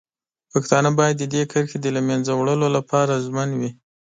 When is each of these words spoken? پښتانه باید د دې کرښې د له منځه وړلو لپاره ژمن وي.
پښتانه 0.51 0.89
باید 0.99 1.15
د 1.19 1.23
دې 1.33 1.41
کرښې 1.51 1.77
د 1.81 1.87
له 1.95 2.01
منځه 2.07 2.31
وړلو 2.35 2.67
لپاره 2.77 3.21
ژمن 3.25 3.49
وي. 3.59 3.71